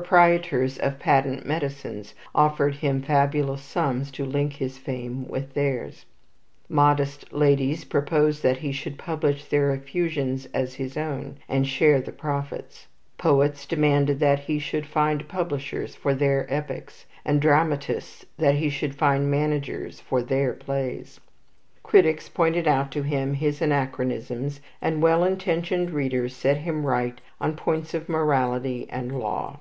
Proprietors 0.00 0.78
of 0.78 1.00
patent 1.00 1.44
medicines 1.44 2.14
offered 2.32 2.76
him 2.76 3.02
fabulous 3.02 3.60
sums 3.62 4.12
to 4.12 4.24
link 4.24 4.52
his 4.52 4.78
fame 4.78 5.26
with 5.26 5.54
theirs. 5.54 6.04
Modest 6.68 7.32
ladies 7.32 7.84
proposed 7.84 8.40
that 8.44 8.58
he 8.58 8.70
should 8.70 8.96
publish 8.96 9.46
their 9.46 9.72
effusions 9.74 10.46
as 10.54 10.74
his 10.76 10.96
own, 10.96 11.38
and 11.48 11.66
share 11.66 12.00
the 12.00 12.12
profits. 12.12 12.86
Poets 13.18 13.66
demanded 13.66 14.20
that 14.20 14.38
he 14.38 14.60
should 14.60 14.86
find 14.86 15.26
publishers 15.26 15.96
for 15.96 16.14
their 16.14 16.46
epics, 16.48 17.06
and 17.24 17.40
dramatists 17.42 18.24
that 18.38 18.54
he 18.54 18.68
should 18.70 18.94
find 18.94 19.28
managers 19.28 19.98
for 19.98 20.22
their 20.22 20.52
plays. 20.52 21.18
Critics 21.82 22.28
pointed 22.28 22.68
out 22.68 22.92
to 22.92 23.02
him 23.02 23.34
his 23.34 23.60
anachronisms, 23.60 24.60
and 24.80 25.02
well 25.02 25.24
intentioned 25.24 25.90
readers 25.90 26.32
set 26.32 26.58
him 26.58 26.86
right 26.86 27.20
on 27.40 27.56
points 27.56 27.92
of 27.92 28.08
morality 28.08 28.86
and 28.88 29.18
law. 29.18 29.58